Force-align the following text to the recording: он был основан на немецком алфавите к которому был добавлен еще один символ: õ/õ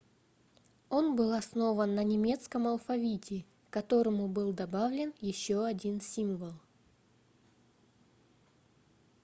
он 0.89 1.15
был 1.15 1.31
основан 1.31 1.93
на 1.93 2.03
немецком 2.03 2.65
алфавите 2.65 3.45
к 3.69 3.73
которому 3.73 4.27
был 4.27 4.51
добавлен 4.51 5.13
еще 5.21 5.63
один 5.63 6.01
символ: 6.01 6.53
õ/õ 6.53 6.59